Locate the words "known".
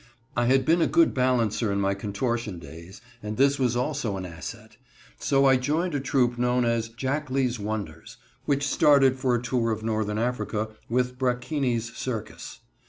6.39-6.65